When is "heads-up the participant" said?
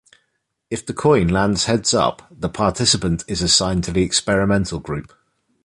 1.65-3.23